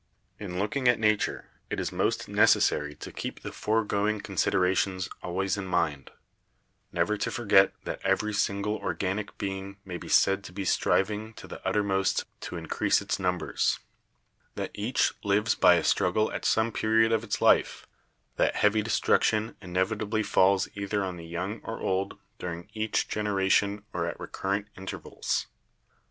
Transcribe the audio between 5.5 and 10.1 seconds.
in mind— never to forget that every single organic being may be